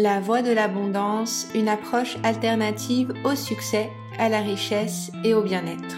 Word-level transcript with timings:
La 0.00 0.20
voie 0.20 0.42
de 0.42 0.52
l'abondance, 0.52 1.48
une 1.56 1.68
approche 1.68 2.18
alternative 2.22 3.12
au 3.24 3.34
succès, 3.34 3.90
à 4.16 4.28
la 4.28 4.38
richesse 4.38 5.10
et 5.24 5.34
au 5.34 5.42
bien-être. 5.42 5.96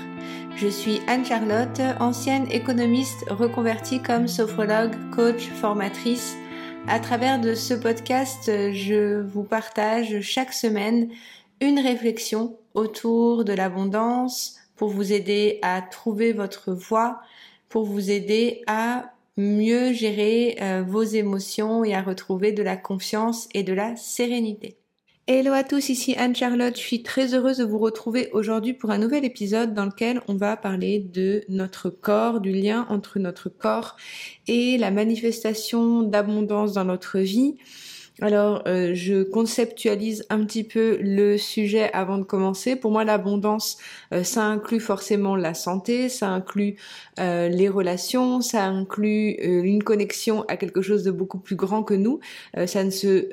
Je 0.57 0.69
suis 0.69 1.03
Anne-Charlotte, 1.07 1.83
ancienne 2.01 2.51
économiste 2.51 3.27
reconvertie 3.29 4.01
comme 4.01 4.27
sophrologue, 4.27 4.95
coach, 5.15 5.51
formatrice. 5.51 6.35
À 6.89 6.99
travers 6.99 7.43
de 7.43 7.55
ce 7.55 7.75
podcast, 7.75 8.47
je 8.73 9.21
vous 9.21 9.43
partage 9.43 10.23
chaque 10.23 10.55
semaine 10.55 11.11
une 11.61 11.79
réflexion 11.79 12.57
autour 12.73 13.45
de 13.45 13.53
l'abondance 13.53 14.57
pour 14.77 14.89
vous 14.89 15.13
aider 15.13 15.59
à 15.61 15.83
trouver 15.83 16.33
votre 16.33 16.73
voie, 16.73 17.21
pour 17.69 17.85
vous 17.85 18.11
aider 18.11 18.63
à 18.67 19.13
mieux 19.41 19.93
gérer 19.93 20.57
euh, 20.61 20.85
vos 20.87 21.03
émotions 21.03 21.85
et 21.85 21.95
à 21.95 22.03
retrouver 22.03 22.53
de 22.53 22.63
la 22.63 22.77
confiance 22.77 23.49
et 23.55 23.63
de 23.63 23.73
la 23.73 23.97
sérénité. 23.97 24.77
Hello 25.27 25.53
à 25.53 25.63
tous, 25.63 25.91
ici 25.91 26.15
Anne-Charlotte, 26.17 26.77
je 26.77 26.81
suis 26.83 27.03
très 27.03 27.35
heureuse 27.35 27.59
de 27.59 27.65
vous 27.65 27.79
retrouver 27.79 28.31
aujourd'hui 28.33 28.75
pour 28.75 28.91
un 28.91 28.99
nouvel 28.99 29.25
épisode 29.25 29.75
dans 29.75 29.85
lequel 29.85 30.21
on 30.29 30.35
va 30.35 30.57
parler 30.57 30.99
de 30.99 31.45
notre 31.49 31.89
corps, 31.89 32.41
du 32.41 32.53
lien 32.53 32.87
entre 32.91 33.19
notre 33.19 33.49
corps 33.49 33.97
et 34.49 34.77
la 34.77 34.91
manifestation 34.91 36.03
d'abondance 36.03 36.73
dans 36.73 36.85
notre 36.85 37.21
vie. 37.21 37.57
Alors, 38.23 38.63
euh, 38.67 38.93
je 38.95 39.23
conceptualise 39.23 40.27
un 40.29 40.45
petit 40.45 40.63
peu 40.63 40.99
le 41.01 41.39
sujet 41.39 41.91
avant 41.93 42.19
de 42.19 42.25
commencer. 42.25 42.77
Pour 42.77 42.91
moi, 42.91 43.03
l'abondance, 43.03 43.79
euh, 44.13 44.25
ça 44.25 44.45
inclut 44.45 44.81
forcément 44.81 45.37
la 45.37 45.55
santé, 45.55 46.11
ça 46.11 46.29
inclut 46.29 46.77
euh, 47.19 47.49
les 47.49 47.71
relations, 47.71 48.43
ça 48.43 48.67
inclut 48.67 49.31
une 49.41 49.83
connexion 49.83 50.45
à 50.49 50.59
quelque 50.59 50.83
chose 50.83 51.03
de 51.03 51.11
beaucoup 51.11 51.39
plus 51.39 51.57
grand 51.57 51.83
que 51.83 51.95
nous. 51.95 52.21
ça 52.67 52.85
ne 52.85 52.91
se 52.91 53.31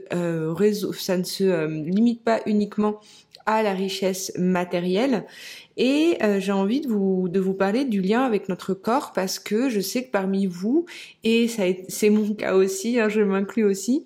limite 1.67 2.23
pas 2.23 2.39
uniquement 2.45 3.01
à 3.45 3.63
la 3.63 3.73
richesse 3.73 4.31
matérielle. 4.37 5.25
Et 5.75 6.17
j'ai 6.39 6.51
envie 6.51 6.81
de 6.81 7.39
vous 7.39 7.53
parler 7.53 7.85
du 7.85 8.01
lien 8.01 8.23
avec 8.23 8.49
notre 8.49 8.73
corps 8.73 9.11
parce 9.13 9.39
que 9.39 9.69
je 9.69 9.79
sais 9.79 10.05
que 10.05 10.11
parmi 10.11 10.47
vous 10.47 10.85
et 11.23 11.47
c'est 11.47 12.09
mon 12.09 12.33
cas 12.35 12.55
aussi, 12.55 12.99
hein, 12.99 13.09
je 13.09 13.21
m'inclus 13.21 13.65
aussi 13.65 14.05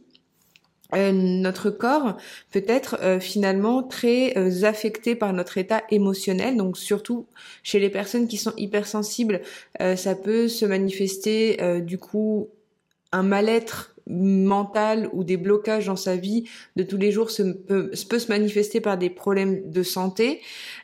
euh, 0.94 1.12
notre 1.12 1.70
corps 1.70 2.18
peut 2.52 2.64
être 2.68 2.98
euh, 3.02 3.20
finalement 3.20 3.84
très 3.84 4.38
euh, 4.38 4.64
affecté 4.64 5.16
par 5.16 5.34
notre 5.34 5.58
état 5.58 5.84
émotionnel. 5.90 6.58
Donc 6.58 6.78
surtout 6.78 7.28
chez 7.64 7.80
les 7.80 7.90
personnes 7.90 8.28
qui 8.28 8.38
sont 8.38 8.54
hypersensibles, 8.58 9.42
ça 9.80 10.16
peut 10.16 10.48
se 10.48 10.66
manifester 10.66 11.82
du 11.82 11.98
coup 11.98 12.50
un 13.12 13.24
mal-être 13.24 13.91
mental 14.08 15.10
ou 15.14 15.24
des 15.24 15.38
blocages 15.38 15.86
dans 15.86 15.96
sa 15.96 16.16
vie 16.16 16.46
de 16.76 16.84
tous 16.84 16.98
les 16.98 17.12
jours 17.12 17.32
se 17.32 17.44
peut, 17.44 17.92
se 17.94 18.28
manifester 18.28 18.82
par 18.82 18.98
des 18.98 19.10
problèmes 19.10 19.70
de 19.70 19.84
santé. 19.84 20.42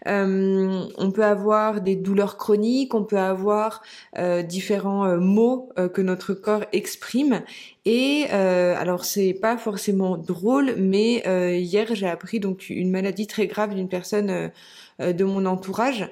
Euh, 0.07 0.83
on 0.97 1.11
peut 1.11 1.23
avoir 1.23 1.81
des 1.81 1.95
douleurs 1.95 2.37
chroniques, 2.37 2.93
on 2.93 3.03
peut 3.03 3.17
avoir 3.17 3.81
euh, 4.17 4.41
différents 4.41 5.05
euh, 5.05 5.17
mots 5.17 5.69
que 5.93 6.01
notre 6.01 6.33
corps 6.33 6.63
exprime. 6.71 7.41
Et 7.85 8.25
alors 8.25 9.05
c'est 9.05 9.33
pas 9.33 9.57
forcément 9.57 10.17
drôle, 10.17 10.75
mais 10.77 11.23
hier 11.57 11.95
j'ai 11.95 12.07
appris 12.07 12.41
donc 12.41 12.69
une 12.69 12.91
maladie 12.91 13.27
très 13.27 13.47
grave 13.47 13.75
d'une 13.75 13.87
personne 13.87 14.51
de 14.99 15.23
mon 15.23 15.45
entourage. 15.45 16.11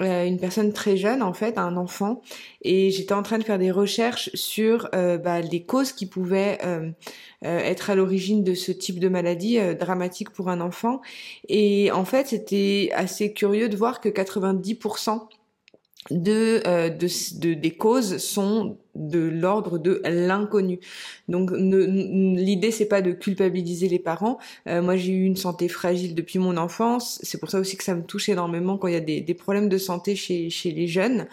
Euh, 0.00 0.24
une 0.24 0.38
personne 0.38 0.72
très 0.72 0.96
jeune 0.96 1.22
en 1.22 1.32
fait, 1.32 1.58
un 1.58 1.76
enfant, 1.76 2.22
et 2.62 2.90
j'étais 2.90 3.12
en 3.12 3.22
train 3.22 3.38
de 3.38 3.44
faire 3.44 3.58
des 3.58 3.70
recherches 3.70 4.30
sur 4.34 4.88
euh, 4.94 5.18
bah, 5.18 5.40
les 5.40 5.62
causes 5.62 5.92
qui 5.92 6.06
pouvaient 6.06 6.58
euh, 6.64 6.90
être 7.42 7.90
à 7.90 7.94
l'origine 7.94 8.42
de 8.42 8.54
ce 8.54 8.72
type 8.72 8.98
de 8.98 9.08
maladie 9.08 9.58
dramatique 9.78 10.30
pour 10.30 10.48
un 10.48 10.60
enfant. 10.60 11.00
Et 11.48 11.92
en 11.92 12.04
fait, 12.04 12.28
c'était 12.28 12.90
assez 12.94 13.32
curieux 13.32 13.68
de 13.68 13.76
voir 13.76 14.00
que 14.00 14.08
90% 14.08 15.28
de, 16.10 16.62
euh, 16.66 16.90
de, 16.90 17.08
de, 17.38 17.54
des 17.54 17.70
causes 17.70 18.18
sont 18.18 18.78
de 18.94 19.18
l'ordre 19.18 19.78
de 19.78 20.00
l'inconnu. 20.04 20.78
Donc 21.28 21.50
l'idée 21.52 22.70
c'est 22.70 22.86
pas 22.86 23.02
de 23.02 23.12
culpabiliser 23.12 23.88
les 23.88 23.98
parents. 23.98 24.38
Euh, 24.68 24.82
moi 24.82 24.96
j'ai 24.96 25.12
eu 25.12 25.24
une 25.24 25.36
santé 25.36 25.68
fragile 25.68 26.14
depuis 26.14 26.38
mon 26.38 26.56
enfance. 26.56 27.18
C'est 27.22 27.38
pour 27.38 27.50
ça 27.50 27.58
aussi 27.58 27.76
que 27.76 27.84
ça 27.84 27.94
me 27.94 28.02
touche 28.02 28.28
énormément 28.28 28.78
quand 28.78 28.88
il 28.88 28.94
y 28.94 28.96
a 28.96 29.00
des, 29.00 29.34
problèmes 29.34 29.68
de 29.68 29.78
santé 29.78 30.14
chez, 30.16 30.50
chez 30.50 30.70
les 30.70 30.86
jeunes. 30.86 31.26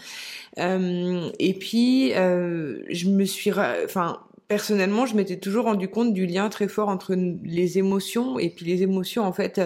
Euh, 0.58 1.30
et 1.40 1.54
puis 1.54 2.14
euh, 2.14 2.82
je 2.90 3.10
me 3.10 3.26
suis, 3.26 3.52
enfin 3.52 4.20
personnellement, 4.52 5.06
je 5.06 5.16
m'étais 5.16 5.38
toujours 5.38 5.64
rendu 5.64 5.88
compte 5.88 6.14
du 6.14 6.26
lien 6.26 6.50
très 6.50 6.68
fort 6.68 6.90
entre 6.90 7.16
les 7.16 7.78
émotions 7.78 8.38
et 8.38 8.50
puis 8.50 8.66
les 8.66 8.84
émotions 8.84 9.24
en 9.24 9.32
fait 9.32 9.62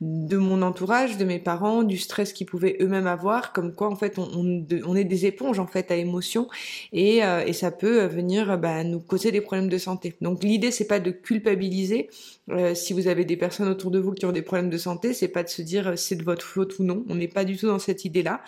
de 0.00 0.38
mon 0.38 0.62
entourage, 0.62 1.18
de 1.18 1.26
mes 1.26 1.38
parents, 1.38 1.82
du 1.82 1.98
stress 1.98 2.32
qu'ils 2.32 2.46
pouvaient 2.46 2.78
eux-mêmes 2.80 3.06
avoir, 3.06 3.52
comme 3.52 3.74
quoi 3.74 3.88
en 3.88 3.94
fait 3.94 4.18
on, 4.18 4.96
est 4.96 5.04
des 5.04 5.26
éponges 5.26 5.58
en 5.58 5.66
fait 5.66 5.90
à 5.90 5.96
émotions 5.96 6.48
et, 6.94 7.22
euh, 7.22 7.44
et 7.44 7.52
ça 7.52 7.70
peut 7.70 8.06
venir 8.06 8.56
bah, 8.56 8.82
nous 8.84 9.00
causer 9.00 9.32
des 9.32 9.42
problèmes 9.42 9.68
de 9.68 9.76
santé. 9.76 10.14
Donc 10.22 10.42
l'idée 10.42 10.70
c'est 10.70 10.86
pas 10.86 10.98
de 10.98 11.10
culpabiliser. 11.10 12.08
Euh, 12.48 12.74
si 12.74 12.94
vous 12.94 13.08
avez 13.08 13.26
des 13.26 13.36
personnes 13.36 13.68
autour 13.68 13.90
de 13.90 13.98
vous 13.98 14.12
qui 14.12 14.24
ont 14.24 14.32
des 14.32 14.40
problèmes 14.40 14.70
de 14.70 14.78
santé, 14.78 15.12
c'est 15.12 15.28
pas 15.28 15.42
de 15.42 15.50
se 15.50 15.60
dire 15.60 15.88
euh, 15.88 15.96
c'est 15.96 16.16
de 16.16 16.24
votre 16.24 16.46
faute 16.46 16.78
ou 16.78 16.84
non. 16.84 17.04
On 17.10 17.16
n'est 17.16 17.28
pas 17.28 17.44
du 17.44 17.58
tout 17.58 17.66
dans 17.66 17.78
cette 17.78 18.06
idée-là. 18.06 18.40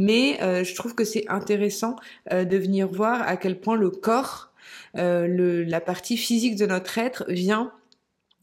Mais 0.00 0.38
je 0.64 0.74
trouve 0.74 0.96
que 0.96 1.04
c'est 1.04 1.28
intéressant 1.28 1.94
de 2.30 2.56
venir 2.56 2.88
voir 2.88 3.22
à 3.22 3.36
quel 3.36 3.60
point 3.60 3.76
le 3.76 3.90
corps 3.90 4.47
euh, 4.47 4.47
le, 4.94 5.64
la 5.64 5.80
partie 5.80 6.16
physique 6.16 6.56
de 6.56 6.66
notre 6.66 6.98
être 6.98 7.24
vient 7.28 7.72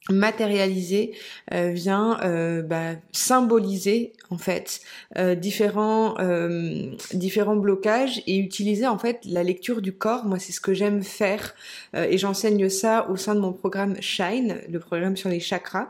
matérialiser 0.09 1.13
euh, 1.51 1.71
vient 1.71 2.19
euh, 2.21 2.61
bah, 2.61 2.91
symboliser 3.11 4.13
en 4.29 4.37
fait 4.37 4.81
euh, 5.17 5.33
différents 5.33 6.15
euh, 6.19 6.91
différents 7.13 7.55
blocages 7.55 8.21
et 8.27 8.37
utiliser 8.37 8.85
en 8.85 8.99
fait 8.99 9.21
la 9.25 9.41
lecture 9.41 9.81
du 9.81 9.93
corps. 9.93 10.25
Moi 10.25 10.37
c'est 10.37 10.51
ce 10.51 10.61
que 10.61 10.75
j'aime 10.75 11.01
faire 11.01 11.55
euh, 11.95 12.05
et 12.07 12.19
j'enseigne 12.19 12.69
ça 12.69 13.09
au 13.09 13.15
sein 13.15 13.33
de 13.33 13.39
mon 13.39 13.51
programme 13.51 13.99
Shine 13.99 14.57
le 14.69 14.79
programme 14.79 15.17
sur 15.17 15.29
les 15.29 15.39
chakras. 15.39 15.89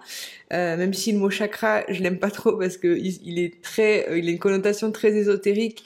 Même 0.51 0.93
si 0.93 1.11
le 1.11 1.17
mot 1.17 1.29
chakra 1.29 1.83
je 1.89 2.01
l'aime 2.01 2.19
pas 2.19 2.31
trop 2.31 2.53
parce 2.53 2.77
que 2.77 2.97
il, 2.97 3.19
il 3.25 3.39
est 3.39 3.61
très 3.61 4.17
il 4.17 4.29
a 4.29 4.31
une 4.31 4.39
connotation 4.39 4.93
très 4.93 5.11
ésotérique 5.13 5.83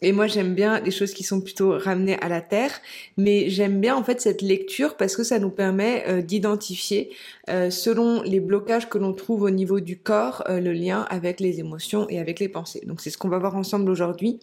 et 0.00 0.12
moi, 0.12 0.26
j'aime 0.26 0.54
bien 0.54 0.80
les 0.80 0.90
choses 0.90 1.12
qui 1.12 1.24
sont 1.24 1.40
plutôt 1.40 1.76
ramenées 1.76 2.18
à 2.20 2.28
la 2.28 2.40
terre, 2.40 2.80
mais 3.16 3.48
j'aime 3.48 3.80
bien 3.80 3.96
en 3.96 4.04
fait 4.04 4.20
cette 4.20 4.42
lecture 4.42 4.96
parce 4.96 5.16
que 5.16 5.24
ça 5.24 5.38
nous 5.38 5.50
permet 5.50 6.04
euh, 6.06 6.22
d'identifier, 6.22 7.10
euh, 7.48 7.70
selon 7.70 8.22
les 8.22 8.38
blocages 8.38 8.88
que 8.88 8.98
l'on 8.98 9.12
trouve 9.12 9.42
au 9.42 9.50
niveau 9.50 9.80
du 9.80 9.98
corps, 9.98 10.44
euh, 10.48 10.60
le 10.60 10.72
lien 10.72 11.06
avec 11.10 11.40
les 11.40 11.58
émotions 11.58 12.08
et 12.08 12.20
avec 12.20 12.38
les 12.38 12.48
pensées. 12.48 12.82
Donc 12.86 13.00
c'est 13.00 13.10
ce 13.10 13.18
qu'on 13.18 13.28
va 13.28 13.38
voir 13.38 13.56
ensemble 13.56 13.90
aujourd'hui 13.90 14.40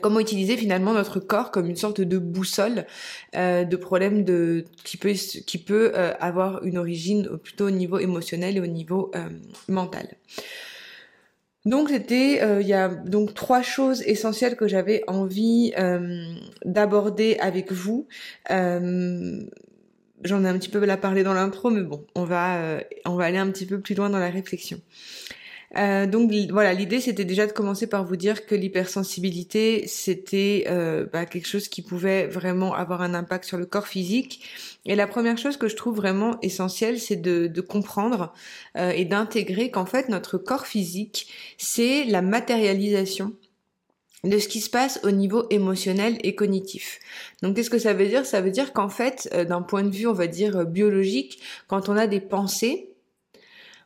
comment 0.00 0.18
utiliser 0.18 0.56
finalement 0.56 0.94
notre 0.94 1.20
corps 1.20 1.50
comme 1.50 1.68
une 1.68 1.76
sorte 1.76 2.00
de 2.00 2.16
boussole 2.16 2.86
de 3.34 3.76
problème 3.76 4.24
de 4.24 4.64
qui 4.82 4.96
peut 4.96 5.12
qui 5.12 5.58
peut 5.58 5.92
avoir 5.94 6.64
une 6.64 6.78
origine 6.78 7.28
plutôt 7.36 7.66
au 7.66 7.70
niveau 7.70 7.98
émotionnel 7.98 8.56
et 8.56 8.60
au 8.60 8.66
niveau 8.66 9.12
mental. 9.68 10.08
Donc 11.64 11.88
c'était, 11.88 12.40
euh, 12.42 12.60
il 12.60 12.68
y 12.68 12.74
a 12.74 12.88
donc 12.88 13.32
trois 13.32 13.62
choses 13.62 14.02
essentielles 14.02 14.56
que 14.56 14.68
j'avais 14.68 15.02
envie 15.06 15.72
euh, 15.78 16.34
d'aborder 16.64 17.38
avec 17.40 17.72
vous. 17.72 18.06
Euh, 18.50 19.42
j'en 20.22 20.44
ai 20.44 20.48
un 20.48 20.58
petit 20.58 20.68
peu 20.68 20.84
la 20.84 20.98
parlé 20.98 21.22
dans 21.22 21.32
l'intro, 21.32 21.70
mais 21.70 21.82
bon, 21.82 22.04
on 22.14 22.24
va 22.24 22.80
on 23.06 23.14
va 23.14 23.24
aller 23.24 23.38
un 23.38 23.50
petit 23.50 23.66
peu 23.66 23.80
plus 23.80 23.94
loin 23.94 24.10
dans 24.10 24.18
la 24.18 24.30
réflexion. 24.30 24.78
Euh, 25.76 26.06
donc 26.06 26.30
voilà, 26.50 26.72
l'idée 26.72 27.00
c'était 27.00 27.24
déjà 27.24 27.46
de 27.46 27.52
commencer 27.52 27.86
par 27.88 28.04
vous 28.04 28.16
dire 28.16 28.46
que 28.46 28.54
l'hypersensibilité 28.54 29.86
c'était 29.88 30.66
euh, 30.68 31.06
bah, 31.12 31.26
quelque 31.26 31.48
chose 31.48 31.68
qui 31.68 31.82
pouvait 31.82 32.26
vraiment 32.26 32.74
avoir 32.74 33.02
un 33.02 33.14
impact 33.14 33.44
sur 33.44 33.58
le 33.58 33.66
corps 33.66 33.88
physique. 33.88 34.44
Et 34.86 34.94
la 34.94 35.06
première 35.06 35.38
chose 35.38 35.56
que 35.56 35.66
je 35.66 35.76
trouve 35.76 35.96
vraiment 35.96 36.38
essentielle, 36.42 37.00
c'est 37.00 37.16
de, 37.16 37.46
de, 37.48 37.60
comprendre 37.60 38.32
euh, 38.76 38.90
et 38.90 39.04
d'intégrer 39.04 39.70
qu'en 39.70 39.86
fait 39.86 40.08
notre 40.08 40.38
corps 40.38 40.66
physique 40.66 41.32
c'est 41.58 42.04
la 42.04 42.22
matérialisation 42.22 43.32
de 44.22 44.38
ce 44.38 44.48
qui 44.48 44.60
se 44.60 44.70
passe 44.70 45.00
au 45.02 45.10
niveau 45.10 45.46
émotionnel 45.50 46.18
et 46.22 46.34
cognitif. 46.34 47.00
Donc 47.42 47.56
qu'est-ce 47.56 47.68
que 47.68 47.78
ça 47.78 47.92
veut 47.92 48.06
dire? 48.06 48.24
Ça 48.24 48.40
veut 48.40 48.50
dire 48.50 48.72
qu'en 48.72 48.88
fait, 48.88 49.28
euh, 49.34 49.44
d'un 49.44 49.60
point 49.60 49.82
de 49.82 49.90
vue, 49.90 50.06
on 50.06 50.14
va 50.14 50.28
dire 50.28 50.64
biologique, 50.64 51.40
quand 51.68 51.90
on 51.90 51.96
a 51.96 52.06
des 52.06 52.20
pensées, 52.20 52.93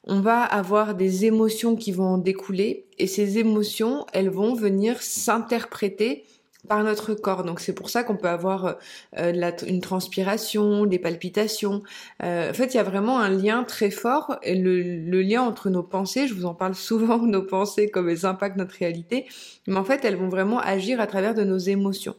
on 0.08 0.20
va 0.20 0.42
avoir 0.42 0.94
des 0.94 1.26
émotions 1.26 1.76
qui 1.76 1.92
vont 1.92 2.06
en 2.06 2.18
découler 2.18 2.86
et 2.98 3.06
ces 3.06 3.38
émotions, 3.38 4.06
elles 4.12 4.30
vont 4.30 4.54
venir 4.54 5.02
s'interpréter 5.02 6.24
par 6.66 6.82
notre 6.82 7.14
corps. 7.14 7.44
Donc 7.44 7.60
c'est 7.60 7.74
pour 7.74 7.90
ça 7.90 8.02
qu'on 8.02 8.16
peut 8.16 8.28
avoir 8.28 8.76
euh, 9.18 9.52
une 9.66 9.80
transpiration, 9.80 10.86
des 10.86 10.98
palpitations. 10.98 11.82
Euh, 12.22 12.50
en 12.50 12.54
fait, 12.54 12.74
il 12.74 12.78
y 12.78 12.80
a 12.80 12.84
vraiment 12.84 13.20
un 13.20 13.30
lien 13.30 13.64
très 13.64 13.90
fort, 13.90 14.38
le, 14.44 15.22
lien 15.22 15.42
entre 15.42 15.70
nos 15.70 15.82
pensées, 15.82 16.26
je 16.26 16.34
vous 16.34 16.46
en 16.46 16.54
parle 16.54 16.74
souvent, 16.74 17.18
nos 17.26 17.42
pensées, 17.42 17.90
comme 17.90 18.08
elles 18.08 18.26
impactent 18.26 18.56
notre 18.56 18.76
réalité, 18.76 19.26
mais 19.66 19.76
en 19.76 19.84
fait, 19.84 20.04
elles 20.04 20.16
vont 20.16 20.28
vraiment 20.28 20.58
agir 20.58 21.00
à 21.00 21.06
travers 21.06 21.34
de 21.34 21.44
nos 21.44 21.58
émotions. 21.58 22.16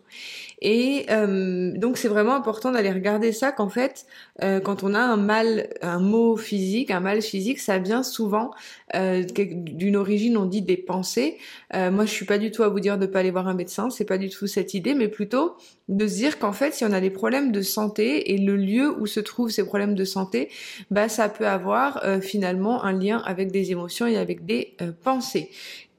Et 0.62 1.06
euh, 1.10 1.72
donc 1.78 1.98
c'est 1.98 2.10
vraiment 2.10 2.36
important 2.36 2.72
d'aller 2.72 2.92
regarder 2.92 3.32
ça 3.32 3.52
qu'en 3.52 3.70
fait, 3.70 4.06
euh, 4.44 4.60
quand 4.60 4.84
on 4.84 4.94
a 4.94 5.00
un 5.00 5.16
mal, 5.16 5.70
un 5.82 6.00
mot 6.00 6.36
physique, 6.36 6.92
un 6.92 7.00
mal 7.00 7.22
physique, 7.22 7.60
ça 7.60 7.78
vient 7.78 8.04
souvent 8.04 8.52
euh, 8.94 9.24
d'une 9.24 9.96
origine, 9.96 10.36
on 10.36 10.46
dit 10.46 10.62
des 10.62 10.76
pensées. 10.78 11.38
moi, 11.74 12.06
je 12.06 12.12
suis 12.12 12.26
pas 12.26 12.38
du 12.38 12.52
tout 12.52 12.64
à 12.64 12.70
vous 12.70 12.80
dire 12.80 12.98
de 12.98 13.06
pas 13.06 13.20
aller 13.20 13.32
voir 13.32 13.48
un 13.48 13.54
médecin, 13.54 13.90
c'est 13.90 14.06
pas 14.06 14.18
du 14.18 14.30
tout 14.30 14.48
cette 14.48 14.74
idée, 14.74 14.94
mais 14.94 15.08
plutôt 15.08 15.56
de 15.88 16.08
se 16.08 16.16
dire 16.16 16.40
qu'en 16.40 16.52
fait, 16.52 16.74
si 16.74 16.84
on 16.84 16.92
a 16.92 17.00
des 17.00 17.10
problèmes 17.10 17.52
de 17.52 17.62
santé 17.62 18.34
et 18.34 18.38
le 18.38 18.58
lieu 18.58 19.00
où 19.00 19.06
se 19.06 19.20
trouvent 19.20 19.50
ces 19.50 19.66
problèmes 19.66 19.96
de 19.96 20.04
santé, 20.04 20.50
bah 20.92 21.08
ça 21.08 21.30
peut 21.30 21.48
avoir 21.48 22.04
finalement 22.22 22.84
un 22.84 22.94
lien 22.94 23.20
avec 23.26 23.52
des 23.52 23.72
émotions 23.72 24.08
et 24.08 24.18
avec 24.18 24.46
des 24.46 24.76
pensées. 25.04 25.50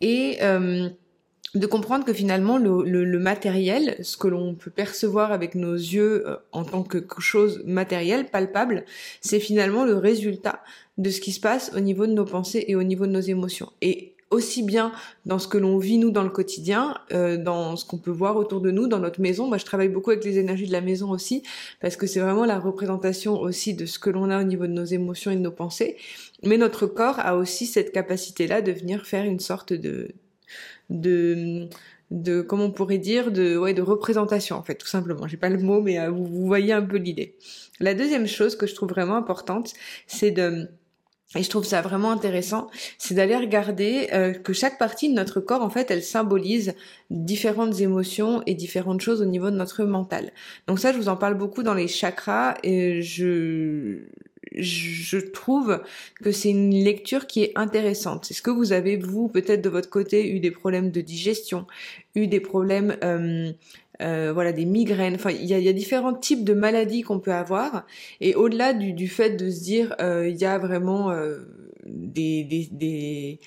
Et 0.01 0.39
de 1.55 1.67
comprendre 1.67 2.05
que 2.05 2.13
finalement 2.13 2.59
le, 2.59 2.85
le, 2.85 3.19
matériel, 3.19 3.97
ce 4.03 4.17
que 4.17 4.29
l'on 4.29 4.55
peut 4.55 4.71
percevoir 4.71 5.33
avec 5.33 5.55
nos 5.55 5.75
yeux 5.75 6.27
euh, 6.27 6.37
en 6.53 6.65
tant 6.65 6.83
que 6.83 7.05
chose 7.19 7.63
matérielle, 7.65 8.27
palpable, 8.27 8.85
c'est 9.21 9.41
finalement 9.41 9.85
le 9.85 9.97
résultat 9.97 10.63
de 10.99 11.11
ce 11.11 11.21
qui 11.21 11.33
se 11.33 11.41
passe 11.41 11.73
au 11.77 11.81
niveau 11.81 12.07
de 12.07 12.13
nos 12.13 12.25
pensées 12.25 12.65
et 12.69 12.77
au 12.77 12.83
niveau 12.83 13.07
de 13.07 13.13
nos 13.13 13.21
émotions. 13.21 13.73
Et 13.81 14.15
aussi 14.31 14.63
bien 14.63 14.93
dans 15.27 15.39
ce 15.39 15.49
que 15.49 15.59
l'on 15.59 15.77
vit 15.79 15.99
nous 15.99 16.11
dans 16.11 16.23
le 16.23 16.31
quotidien, 16.31 16.97
euh, 17.13 17.37
dans 17.37 17.77
ce 17.77 17.85
qu'on 17.85 17.99
peut 17.99 18.11
voir 18.11 18.37
autour 18.37 18.61
de 18.61 18.71
nous, 18.71 18.87
dans 18.87 19.01
notre 19.01 19.21
maison. 19.21 19.49
Moi, 19.49 19.59
je 19.59 19.65
travaille 19.65 19.89
beaucoup 19.89 20.11
avec 20.11 20.25
les 20.25 20.39
énergies 20.39 20.67
de 20.67 20.73
la 20.73 20.81
maison 20.81 21.11
aussi, 21.11 21.43
parce 21.81 21.97
que 21.97 22.07
c'est 22.07 22.21
vraiment 22.21 22.45
la 22.45 22.59
représentation 22.59 23.41
aussi 23.41 23.75
de 23.75 23.87
ce 23.87 23.99
que 23.99 24.09
l'on 24.09 24.31
a 24.31 24.41
au 24.41 24.45
niveau 24.45 24.67
de 24.67 24.73
nos 24.73 24.85
émotions 24.85 25.33
et 25.33 25.37
de 25.37 25.41
nos 25.41 25.51
pensées. 25.51 25.97
Mais 26.45 26.59
notre 26.59 26.87
corps 26.87 27.19
a 27.19 27.37
aussi 27.37 27.67
cette 27.67 27.93
capacité-là 27.93 28.63
de 28.63 28.73
venir 28.73 29.05
faire 29.05 29.25
une 29.25 29.41
sorte 29.41 29.73
de 29.73 30.15
de 30.91 31.69
de 32.11 32.41
comment 32.43 32.65
on 32.65 32.71
pourrait 32.73 32.99
dire 32.99 33.31
de 33.31 33.57
ouais 33.57 33.73
de 33.73 33.83
représentation 33.83 34.57
en 34.57 34.63
fait 34.63 34.75
tout 34.75 34.89
simplement 34.89 35.29
j'ai 35.29 35.37
pas 35.37 35.49
le 35.49 35.59
mot 35.59 35.81
mais 35.81 35.99
euh, 36.01 36.11
vous, 36.11 36.47
voyez 36.47 36.73
un 36.73 36.83
peu 36.83 36.97
l'idée 36.97 37.37
la 37.79 37.95
deuxième 37.95 38.27
chose 38.27 38.57
que 38.57 38.67
je 38.67 38.75
trouve 38.75 38.89
vraiment 38.89 39.17
importante 39.17 39.73
c'est 40.07 40.33
de 40.33 40.69
et 41.37 41.45
je 41.45 41.49
trouve 41.49 41.65
ça 41.65 41.81
vraiment 41.81 42.11
intéressant, 42.11 42.69
c'est 42.99 43.15
d'aller 43.15 43.37
regarder 43.37 44.09
euh, 44.13 44.33
que 44.33 44.53
chaque 44.53 44.79
partie 44.79 45.09
de 45.09 45.15
notre 45.15 45.39
corps, 45.39 45.63
en 45.63 45.71
fait, 45.71 45.89
elle 45.93 46.03
symbolise 46.03 46.75
différentes 47.09 47.79
émotions 47.81 48.43
et 48.47 48.55
différentes 48.55 49.01
choses 49.01 49.23
au 49.23 49.27
niveau 49.27 49.49
de 49.51 49.55
notre 49.55 49.85
mental. 49.85 50.33
Donc 50.67 50.81
ça, 50.81 50.93
je 50.93 50.99
vous 50.99 51.09
en 51.09 51.17
parle 51.17 51.35
beaucoup 51.35 51.63
dans 51.63 51.75
les 51.75 51.87
chakras 51.87 52.57
et 52.65 53.01
je 53.01 54.09
je 54.57 55.19
trouve 55.19 55.83
que 56.23 56.33
c'est 56.33 56.51
une 56.51 56.75
lecture 56.75 57.27
qui 57.27 57.43
est 57.43 57.53
intéressante. 57.57 58.31
Est-ce 58.31 58.43
que 58.43 58.51
vous 58.51 58.73
avez, 58.73 58.97
vous, 58.97 59.29
peut-être 59.29 59.63
de 59.63 59.69
votre 59.69 59.91
côté, 59.91 60.33
eu 60.33 60.41
des 60.41 60.51
problèmes 60.51 60.91
de 60.91 61.01
digestion, 61.01 61.67
eu 62.15 62.27
des 62.27 62.41
problèmes, 62.41 62.97
euh, 63.05 63.53
euh, 64.03 64.33
voilà, 64.33 64.53
des 64.53 64.65
migraines? 64.65 65.15
Enfin, 65.15 65.31
il 65.31 65.45
y 65.45 65.55
a, 65.55 65.59
y 65.59 65.69
a, 65.69 65.73
différents 65.73 66.15
types 66.15 66.45
de 66.45 66.55
maladies 66.55 67.03
qu'on 67.03 67.21
peut 67.21 67.33
avoir. 67.33 67.87
Et 68.21 68.35
au-delà 68.35 68.73
du, 68.73 68.93
du, 68.93 69.09
fait 69.09 69.31
de 69.31 69.51
se 69.51 69.63
dire, 69.63 69.95
euh, 70.01 70.29
il 70.29 70.37
y 70.37 70.45
a 70.45 70.59
vraiment 70.59 71.15
des, 71.87 72.45
des, 72.45 72.69
des 72.73 73.41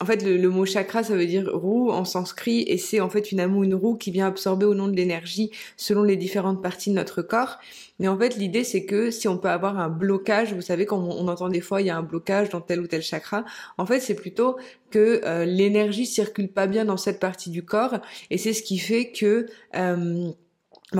en 0.00 0.04
fait, 0.04 0.22
le, 0.22 0.48
mot 0.48 0.64
chakra, 0.64 1.02
ça 1.02 1.14
veut 1.14 1.26
dire 1.26 1.48
roue 1.52 1.90
en 1.90 2.04
sanskrit, 2.04 2.62
et 2.66 2.78
c'est 2.78 3.00
en 3.00 3.08
fait 3.08 3.26
finalement 3.26 3.62
une 3.62 3.74
roue 3.74 3.96
qui 3.96 4.10
vient 4.10 4.26
absorber 4.26 4.66
au 4.66 4.74
nom 4.74 4.88
de 4.88 4.96
l'énergie 4.96 5.50
selon 5.76 6.02
les 6.02 6.16
différentes 6.16 6.62
parties 6.62 6.90
de 6.90 6.94
notre 6.94 7.22
corps. 7.22 7.58
Mais 7.98 8.08
en 8.08 8.18
fait, 8.18 8.36
l'idée, 8.36 8.64
c'est 8.64 8.84
que 8.84 9.10
si 9.10 9.28
on 9.28 9.38
peut 9.38 9.48
avoir 9.48 9.78
un 9.78 9.88
blocage, 9.88 10.54
vous 10.54 10.62
savez, 10.62 10.86
quand 10.86 10.98
on, 10.98 11.28
entend 11.28 11.48
des 11.48 11.60
fois, 11.60 11.80
il 11.80 11.86
y 11.86 11.90
a 11.90 11.96
un 11.96 12.02
blocage 12.02 12.48
dans 12.48 12.60
tel 12.60 12.80
ou 12.80 12.86
tel 12.86 13.02
chakra, 13.02 13.44
en 13.78 13.86
fait, 13.86 14.00
c'est 14.00 14.16
plutôt 14.16 14.56
que 14.90 15.20
euh, 15.24 15.44
l'énergie 15.44 16.06
circule 16.06 16.48
pas 16.48 16.66
bien 16.66 16.84
dans 16.84 16.96
cette 16.96 17.20
partie 17.20 17.50
du 17.50 17.64
corps, 17.64 17.98
et 18.30 18.38
c'est 18.38 18.52
ce 18.52 18.62
qui 18.62 18.78
fait 18.78 19.12
que... 19.12 19.46
Euh, 19.76 20.32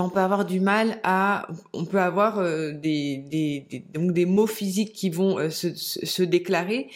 on 0.00 0.08
peut 0.08 0.20
avoir 0.20 0.44
du 0.44 0.60
mal 0.60 0.98
à, 1.02 1.46
on 1.72 1.84
peut 1.84 2.00
avoir 2.00 2.38
euh, 2.38 2.72
des, 2.72 3.84
donc 3.92 4.12
des 4.12 4.26
mots 4.26 4.46
physiques 4.46 4.92
qui 4.92 5.10
vont 5.10 5.38
euh, 5.38 5.50
se, 5.50 6.22
déclarer 6.22 6.88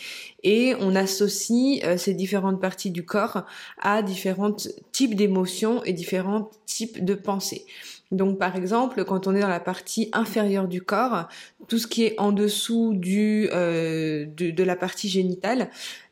et 0.43 0.75
on 0.81 0.95
associe 0.95 1.83
euh, 1.85 1.97
ces 1.97 2.15
différentes 2.15 2.61
parties 2.61 2.91
du 2.91 3.05
corps 3.05 3.45
à 3.81 4.03
différents 4.03 4.55
types 4.93 5.15
d'émotions 5.15 5.83
et 5.85 5.93
différents 5.93 6.51
types 6.65 7.05
de 7.05 7.15
pensées. 7.15 7.67
Donc 8.13 8.39
par 8.39 8.55
exemple, 8.55 9.05
quand 9.05 9.27
on 9.27 9.35
est 9.35 9.41
dans 9.41 9.49
la 9.49 9.61
partie 9.61 10.09
inférieure 10.13 10.69
du 10.69 10.81
corps, 10.81 11.29
tout 11.67 11.79
ce 11.79 11.89
qui 11.89 12.05
est 12.05 12.15
en 12.19 12.31
dessous 12.31 12.95
du 12.95 13.49
de, 13.49 14.63
la 14.63 14.77
partie 14.77 15.09
génitale, 15.09 15.71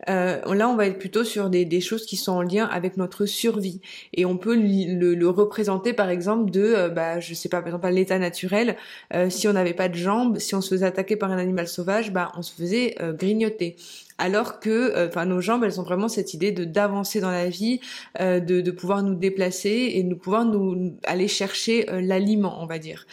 euh, 0.08 0.54
là 0.54 0.68
on 0.68 0.76
va 0.76 0.86
être 0.86 0.98
plutôt 0.98 1.24
sur 1.24 1.50
des, 1.50 1.64
des, 1.64 1.80
choses 1.80 2.06
qui 2.06 2.16
sont 2.16 2.32
en 2.32 2.42
lien 2.42 2.66
avec 2.66 2.96
notre 2.96 3.26
survie. 3.26 3.80
Et 4.12 4.24
on 4.24 4.36
peut 4.36 4.56
le, 4.56 5.14
le, 5.14 5.28
représenter 5.28 5.92
par 5.92 6.10
exemple 6.10 6.50
de, 6.50 6.62
euh, 6.62 6.88
bah 6.88 7.20
je 7.20 7.34
sais 7.34 7.48
pas 7.48 7.60
par 7.60 7.68
exemple 7.68 7.88
l'état 7.90 8.18
naturel, 8.18 8.76
euh, 9.14 9.30
si 9.30 9.48
on 9.48 9.52
n'avait 9.52 9.74
pas 9.74 9.88
de 9.88 9.94
jambes, 9.94 10.38
si 10.38 10.54
on 10.54 10.60
se 10.60 10.70
faisait 10.70 10.86
attaquer 10.86 11.16
par 11.16 11.30
un 11.30 11.38
animal 11.38 11.68
sauvage, 11.68 12.12
bah 12.12 12.32
on 12.36 12.42
se 12.42 12.52
faisait 12.52 12.94
euh, 13.00 13.12
grignoter. 13.12 13.76
Alors 14.18 14.60
que 14.60 14.70
euh, 14.70 15.08
enfin 15.08 15.26
nos 15.26 15.40
jambes 15.40 15.64
elles 15.64 15.80
ont 15.80 15.84
vraiment 15.84 16.08
cette 16.08 16.34
idée 16.34 16.52
de 16.52 16.64
d'avancer 16.64 17.20
dans 17.20 17.32
la 17.32 17.48
vie 17.48 17.80
euh, 18.20 18.38
de, 18.38 18.60
de 18.60 18.70
pouvoir 18.70 19.02
nous 19.02 19.14
déplacer 19.14 19.92
et 19.94 20.04
de 20.04 20.14
pouvoir 20.14 20.44
nous 20.44 20.96
aller 21.04 21.26
chercher 21.26 21.90
euh, 21.90 22.00
l'aliment 22.00 22.62
on 22.62 22.66
va 22.66 22.78
dire. 22.78 23.06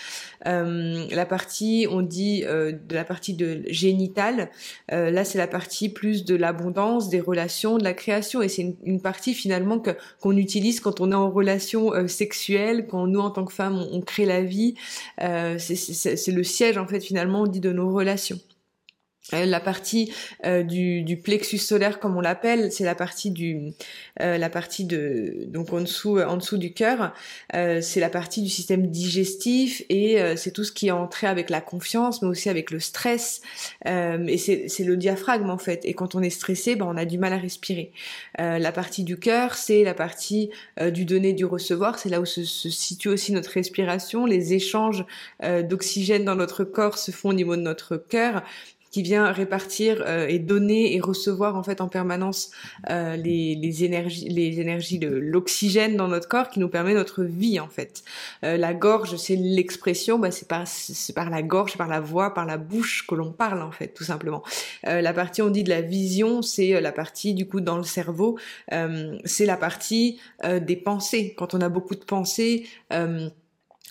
La 0.44 1.26
partie 1.28 1.88
on 1.90 2.02
dit 2.02 2.42
de 2.42 2.96
la 2.96 3.04
partie 3.04 3.36
de 3.36 3.62
génitale 3.68 4.50
là 4.90 5.24
c'est 5.24 5.38
la 5.38 5.46
partie 5.46 5.88
plus 5.88 6.26
de 6.26 6.36
l'abondance 6.36 6.81
des 7.10 7.20
relations 7.20 7.78
de 7.78 7.84
la 7.84 7.94
création. 7.94 8.42
Et 8.42 8.50
c'est 8.50 8.76
une, 8.84 9.02
partie 9.02 9.34
finalement 9.34 9.80
que 9.80 9.92
qu'on 10.20 10.38
utilise 10.38 10.80
quand 10.80 11.02
on 11.02 11.12
est 11.12 11.16
en 11.16 11.30
relation 11.30 11.92
sexuelle 12.08 12.88
quand 12.88 13.08
nous 13.08 13.20
en 13.20 13.32
tant 13.32 13.46
que 13.46 13.54
femmes 13.54 13.78
on, 13.78 13.98
on 13.98 14.02
crée 14.02 14.26
la 14.26 14.42
vie. 14.42 14.76
C'est 15.18 16.32
le 16.32 16.44
siège 16.44 16.78
en 16.78 16.88
fait 16.88 17.00
finalement 17.02 17.42
on 17.42 17.48
dit 17.48 17.60
de 17.60 17.72
nos 17.72 17.92
relations. 17.92 18.40
euh, 18.40 18.51
la 19.32 19.60
partie 19.60 20.12
euh, 20.46 20.64
du, 20.64 21.04
du, 21.04 21.18
plexus 21.18 21.60
solaire 21.60 22.00
comme 22.00 22.18
on 22.18 22.22
l'appelle, 22.22 22.72
c'est 22.72 22.84
la 22.84 22.96
partie 22.96 23.32
du 23.32 23.72
euh, 24.20 24.38
la 24.38 24.50
partie 24.50 24.86
de 24.86 25.46
donc 25.48 25.72
en 25.74 25.82
dessous 25.82 26.20
en 26.20 26.38
dessous 26.38 26.58
du 26.58 26.74
cœur, 26.74 27.14
c'est 27.54 28.00
la 28.00 28.10
partie 28.10 28.42
du 28.42 28.50
système 28.50 28.88
digestif 28.88 29.84
et 29.90 30.18
c'est 30.36 30.52
tout 30.52 30.64
ce 30.64 30.72
qui 30.72 30.88
est 30.88 30.92
entré 30.92 31.28
avec 31.28 31.50
la 31.50 31.62
confiance, 31.62 32.22
mais 32.22 32.28
aussi 32.28 32.50
avec 32.50 32.72
le 32.72 32.80
stress. 32.80 33.42
et 33.86 34.38
c'est 34.38 34.84
le 34.84 34.98
diaphragme 34.98 35.50
en 35.50 35.58
fait. 35.58 35.82
Et 35.84 35.94
quand 35.94 36.16
on 36.16 36.22
est 36.22 36.30
stressé, 36.30 36.76
ben 36.76 36.86
on 36.88 36.98
a 36.98 37.06
du 37.06 37.18
mal 37.18 37.34
à 37.34 37.38
respirer. 37.38 37.92
la 38.38 38.72
partie 38.72 39.04
du 39.04 39.18
cœur, 39.18 39.56
c'est 39.56 39.84
la 39.84 39.94
partie 39.94 40.50
du 40.92 41.06
donner 41.06 41.34
du 41.34 41.46
recevoir, 41.46 42.00
c'est 42.00 42.10
là 42.10 42.22
où 42.22 42.26
se, 42.26 42.44
se, 42.44 42.70
situe 42.70 43.10
aussi 43.10 43.32
notre 43.34 43.52
respiration. 43.52 44.26
Les 44.26 44.54
échanges 44.54 45.06
d'oxygène 45.42 46.26
dans 46.26 46.36
notre 46.36 46.64
corps 46.64 46.98
se 46.98 47.12
font 47.12 47.30
au 47.30 47.34
niveau 47.34 47.56
de 47.56 47.62
notre 47.62 47.98
cœur 47.98 48.44
qui 48.92 49.02
vient 49.02 49.32
répartir 49.32 50.04
euh, 50.06 50.28
et 50.28 50.38
donner 50.38 50.96
et 50.96 51.00
recevoir 51.00 51.56
en 51.56 51.64
fait 51.64 51.82
en 51.82 51.88
permanence 51.88 52.52
euh, 52.90 53.16
les, 53.16 53.56
les, 53.56 53.84
énergies, 53.86 54.30
les 54.30 54.60
énergies 54.60 55.00
de 55.00 55.08
l'oxygène 55.08 55.96
dans 55.96 56.10
notre 56.10 56.28
corps 56.28 56.50
qui 56.50 56.60
nous 56.60 56.70
permet 56.70 56.94
notre 56.94 57.24
vie 57.24 57.60
en 57.60 57.70
fait. 57.70 58.04
Euh, 58.44 58.58
la 58.58 58.74
gorge, 58.74 59.16
c'est 59.16 59.38
l'expression, 59.38 60.20
bah, 60.20 60.32
c'est 60.32 60.48
par 60.48 60.68
c'est 60.68 61.14
par 61.14 61.30
la 61.30 61.42
gorge, 61.42 61.78
par 61.78 61.88
la 61.88 62.02
voix, 62.02 62.34
par 62.34 62.46
la 62.46 62.58
bouche 62.58 63.08
que 63.08 63.16
l'on 63.16 63.32
parle 63.32 63.62
en 63.62 63.72
fait, 63.72 63.88
tout 63.88 64.04
simplement. 64.04 64.44
la 64.84 65.14
partie 65.14 65.42
on 65.42 65.50
dit 65.50 65.64
de 65.64 65.70
la 65.70 65.82
vision, 65.82 66.42
c'est 66.42 66.80
la 66.82 66.92
partie 66.92 67.34
du 67.34 67.48
coup 67.48 67.62
dans 67.62 67.78
le 67.78 67.84
cerveau, 67.84 68.38
c'est 69.26 69.46
la 69.46 69.58
partie 69.58 70.20
des 70.44 70.76
pensées. 70.76 71.34
Quand 71.38 71.54
on 71.54 71.62
a 71.62 71.70
beaucoup 71.70 71.96
de 71.96 72.04
pensées 72.04 72.66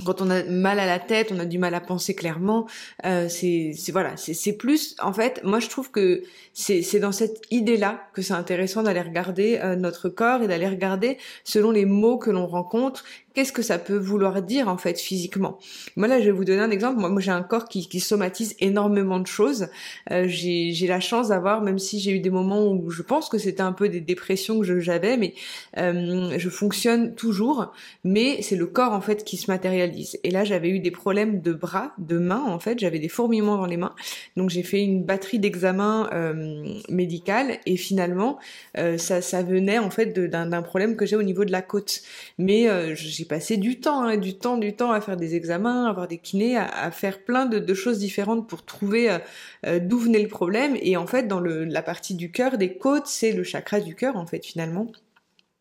quand 0.04 0.20
on 0.20 0.30
a 0.30 0.42
mal 0.44 0.78
à 0.78 0.86
la 0.86 0.98
tête, 0.98 1.32
on 1.32 1.38
a 1.38 1.44
du 1.44 1.58
mal 1.58 1.74
à 1.74 1.80
penser 1.80 2.14
clairement. 2.14 2.66
Euh, 3.04 3.28
c'est 3.28 3.74
voilà, 3.92 4.16
c'est 4.16 4.52
plus 4.52 4.96
en 5.00 5.12
fait. 5.12 5.40
Moi, 5.44 5.60
je 5.60 5.68
trouve 5.68 5.90
que 5.90 6.22
c'est 6.52 7.00
dans 7.00 7.12
cette 7.12 7.42
idée-là 7.50 8.02
que 8.12 8.22
c'est 8.22 8.34
intéressant 8.34 8.82
d'aller 8.82 9.00
regarder 9.00 9.58
euh, 9.62 9.76
notre 9.76 10.08
corps 10.08 10.42
et 10.42 10.48
d'aller 10.48 10.68
regarder 10.68 11.18
selon 11.44 11.70
les 11.70 11.84
mots 11.84 12.18
que 12.18 12.30
l'on 12.30 12.46
rencontre 12.46 13.04
qu'est-ce 13.34 13.52
que 13.52 13.62
ça 13.62 13.78
peut 13.78 13.96
vouloir 13.96 14.42
dire 14.42 14.68
en 14.68 14.76
fait 14.76 14.98
physiquement? 14.98 15.58
Moi 15.96 16.08
là, 16.08 16.20
je 16.20 16.26
vais 16.26 16.30
vous 16.30 16.44
donner 16.44 16.60
un 16.60 16.70
exemple. 16.70 17.00
Moi, 17.00 17.08
moi 17.08 17.20
j'ai 17.20 17.30
un 17.30 17.42
corps 17.42 17.68
qui, 17.68 17.88
qui, 17.88 18.00
somatise 18.00 18.56
énormément 18.60 19.20
de 19.20 19.26
choses. 19.26 19.68
Euh, 20.10 20.26
j'ai 20.26 20.86
la 20.86 21.00
chance 21.00 21.28
d'avoir, 21.28 21.62
même 21.62 21.78
si 21.78 22.00
j'ai 22.00 22.12
eu 22.12 22.20
des 22.20 22.30
moments 22.30 22.66
où 22.66 22.90
je 22.90 23.02
pense 23.02 23.28
que 23.28 23.38
c'était 23.38 23.62
un 23.62 23.72
peu 23.72 23.88
des 23.88 24.00
dépressions 24.00 24.60
que 24.60 24.80
j'avais, 24.80 25.16
mais 25.16 25.34
euh, 25.78 26.34
je 26.38 26.48
fonctionne 26.48 27.14
toujours. 27.14 27.72
Mais 28.04 28.42
c'est 28.42 28.56
le 28.56 28.66
corps 28.66 28.92
en 28.92 29.00
fait 29.00 29.24
qui 29.24 29.36
se 29.36 29.50
matérialise. 29.50 30.18
Et 30.24 30.30
là, 30.30 30.44
j'avais 30.44 30.70
eu 30.70 30.80
des 30.80 30.90
problèmes 30.90 31.40
de 31.40 31.52
bras, 31.52 31.92
de 31.98 32.18
mains 32.18 32.44
en 32.46 32.58
fait. 32.58 32.78
J'avais 32.78 32.98
des 32.98 33.08
fourmillements 33.08 33.56
dans 33.56 33.66
les 33.66 33.76
mains. 33.76 33.94
Donc 34.36 34.50
j'ai 34.50 34.62
fait 34.62 34.82
une 34.82 35.04
batterie 35.04 35.38
d'examens 35.38 36.08
euh, 36.12 36.74
médical 36.88 37.58
et 37.66 37.76
finalement, 37.76 38.38
euh, 38.78 38.98
ça, 38.98 39.22
ça 39.22 39.42
venait 39.42 39.78
en 39.78 39.90
fait 39.90 40.06
d'un 40.06 40.62
problème 40.62 40.96
que 40.96 41.06
j'ai 41.06 41.16
au 41.16 41.22
niveau 41.22 41.44
de 41.44 41.52
la 41.52 41.62
côte. 41.62 42.02
Mais 42.38 42.68
euh, 42.68 42.94
j'ai 43.20 43.26
passé 43.26 43.58
du 43.58 43.78
temps, 43.78 44.02
hein, 44.02 44.16
du 44.16 44.38
temps, 44.38 44.56
du 44.56 44.74
temps 44.74 44.92
à 44.92 45.00
faire 45.02 45.18
des 45.18 45.34
examens, 45.34 45.84
à 45.84 45.90
avoir 45.90 46.08
des 46.08 46.16
kinés, 46.16 46.56
à, 46.56 46.90
faire 46.90 47.22
plein 47.22 47.44
de, 47.44 47.74
choses 47.74 47.98
différentes 47.98 48.48
pour 48.48 48.64
trouver 48.64 49.10
euh, 49.10 49.18
euh, 49.66 49.78
d'où 49.78 49.98
venait 49.98 50.22
le 50.22 50.28
problème. 50.28 50.74
Et 50.80 50.96
en 50.96 51.06
fait, 51.06 51.28
dans 51.28 51.40
la 51.40 51.82
partie 51.82 52.14
du 52.14 52.32
cœur, 52.32 52.56
des 52.56 52.78
côtes, 52.78 53.06
c'est 53.06 53.32
le 53.32 53.42
chakra 53.42 53.80
du 53.80 53.94
cœur, 53.94 54.16
en 54.16 54.24
fait, 54.24 54.44
finalement. 54.44 54.86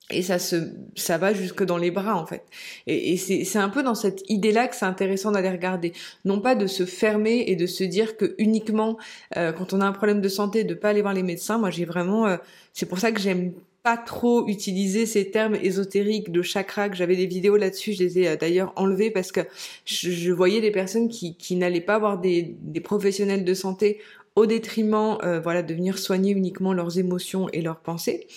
et 0.10 0.22
ça 0.22 0.39
se 0.39 0.56
ça 0.96 1.18
va 1.18 1.34
jusque 1.34 1.63
dans 1.63 1.78
les 1.78 1.92
bras 1.92 2.16
en 2.16 2.25
fait 2.25 2.44
et, 2.88 3.16
c'est 3.18 3.60
un 3.60 3.70
peu 3.70 3.84
dans 3.84 3.94
cette 3.94 4.22
idée 4.28 4.51
là 4.51 4.68
que 4.68 4.75
c'est 4.75 4.88
intéressant 4.96 5.32
d'aller 5.32 5.51
regarder 5.51 5.94
non 6.25 6.39
pas 6.42 6.56
de 6.56 6.66
se 6.66 6.86
fermer 6.86 7.44
et 7.48 7.56
de 7.56 7.68
se 7.68 7.84
dire 7.84 8.18
que 8.18 8.34
uniquement 8.39 8.98
euh, 9.38 9.51
quand 9.51 9.74
on 9.74 9.82
a 9.82 9.86
un 9.86 9.92
problème 9.92 10.22
de 10.22 10.30
santé 10.30 10.63
de 10.63 10.74
pas 10.74 10.89
aller 10.89 11.04
voir 11.04 11.13
les 11.13 11.22
médecins 11.22 11.60
moi 11.60 11.70
j'ai 11.70 11.86
vraiment 11.86 12.38
c'est 12.74 12.88
pour 12.88 12.98
ça 12.98 13.12
que 13.12 13.22
j'aime 13.22 13.54
pas 13.84 13.98
trop 13.98 14.48
utiliser 14.48 15.06
ces 15.06 15.32
termes 15.32 15.56
ésotériques 15.56 16.32
de 16.32 16.42
chakra 16.42 16.90
que 16.90 16.96
j'avais 16.96 17.16
des 17.16 17.26
vidéos 17.26 17.58
là-dessus 17.58 17.94
je 17.94 18.04
les 18.04 18.20
ai 18.20 18.28
euh, 18.28 18.36
d'ailleurs 18.36 18.74
enlevées 18.76 19.12
parce 19.12 19.32
que 19.32 19.42
je, 19.86 20.32
voyais 20.32 20.62
des 20.62 20.72
personnes 20.72 21.10
qui 21.10 21.36
qui 21.36 21.56
n'allaient 21.56 21.82
pas 21.82 22.00
voir 22.00 22.20
des 22.20 22.56
professionnels 22.84 23.44
de 23.44 23.54
santé 23.54 24.00
au 24.36 24.46
détriment 24.46 25.18
voilà 25.44 25.64
de 25.64 25.74
venir 25.74 25.98
soigner 25.98 26.32
uniquement 26.32 26.74
leurs 26.74 26.98
émotions 26.98 27.50
et 27.50 27.62
leurs 27.62 27.80
pensées 27.80 28.28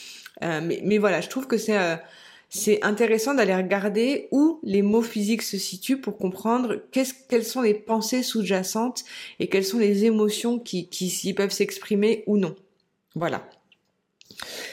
euh, 0.42 0.60
mais, 0.82 0.98
voilà, 0.98 1.20
je 1.20 1.28
trouve 1.28 1.46
que 1.46 1.56
c'est 1.56 1.78
euh, 1.78 1.96
intéressant 2.82 3.34
d'aller 3.34 3.54
regarder 3.54 4.28
où 4.30 4.60
les 4.62 4.82
mots 4.82 5.02
physiques 5.02 5.42
se 5.42 5.58
situent 5.58 6.00
pour 6.00 6.18
comprendre 6.18 6.82
quelles 6.90 7.44
sont 7.44 7.62
les 7.62 7.74
pensées 7.74 8.22
sous-jacentes 8.22 9.04
et 9.38 9.48
quelles 9.48 9.64
sont 9.64 9.78
les 9.78 10.04
émotions 10.04 10.58
qui, 10.58 10.88
qui, 10.88 11.34
peuvent 11.34 11.50
s'exprimer 11.50 12.24
ou 12.26 12.36
non. 12.36 12.54
Voilà. 13.14 13.48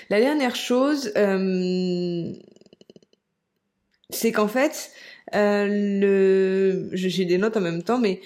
La 0.09 0.19
dernière 0.19 0.55
chose, 0.55 1.11
euh, 1.17 2.33
c'est 4.09 4.31
qu'en 4.31 4.47
fait, 4.47 4.91
euh, 5.35 5.67
le, 5.69 6.89
j'ai 6.93 7.25
des 7.25 7.37
notes 7.37 7.57
en 7.57 7.61
même 7.61 7.83
temps, 7.83 7.99
mais 7.99 8.21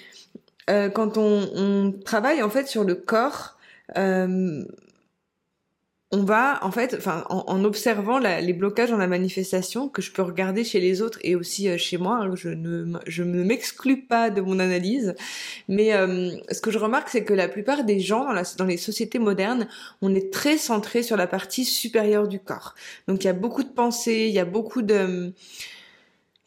euh, 0.69 0.89
quand 0.89 1.17
on, 1.17 1.49
on, 1.55 1.91
travaille 1.91 2.41
en 2.41 2.49
fait 2.49 2.67
sur 2.67 2.83
le 2.83 2.95
corps, 2.95 3.57
on 6.13 6.23
va 6.23 6.63
en 6.63 6.69
fait, 6.69 7.05
en, 7.29 7.63
observant 7.65 8.19
les 8.19 8.53
blocages 8.53 8.91
dans 8.91 8.97
la 8.97 9.07
manifestation 9.07 9.89
que 9.89 10.03
je 10.03 10.11
peux 10.11 10.21
regarder 10.21 10.63
chez 10.63 10.79
les 10.79 11.01
autres 11.01 11.17
et 11.23 11.35
aussi 11.35 11.67
euh, 11.67 11.77
chez 11.77 11.97
moi, 11.97 12.29
je 12.35 12.49
ne 12.49 12.99
je 13.07 13.23
ne 13.23 13.43
m'exclus 13.43 14.03
pas 14.03 14.29
de 14.29 14.39
mon 14.39 14.59
analyse, 14.59 15.15
mais 15.67 15.93
euh, 15.95 16.29
ce 16.51 16.61
que 16.61 16.69
je 16.69 16.77
remarque 16.77 17.09
c'est 17.09 17.23
que 17.23 17.33
la 17.33 17.47
plupart 17.47 17.83
des 17.83 17.99
gens 17.99 18.27
dans, 18.57 18.65
les 18.65 18.77
sociétés 18.77 19.17
modernes, 19.17 19.67
on 20.03 20.13
est 20.13 20.31
très 20.31 20.59
centré 20.59 21.01
sur 21.01 21.17
la 21.17 21.25
partie 21.25 21.65
supérieure 21.65 22.27
du 22.27 22.39
corps. 22.39 22.75
Donc 23.07 23.23
il 23.23 23.27
y 23.27 23.31
a 23.31 23.33
beaucoup 23.33 23.63
de 23.63 23.69
pensées, 23.69 24.27
il 24.29 24.35
y 24.35 24.39
a 24.39 24.45
beaucoup 24.45 24.83
de 24.83 25.33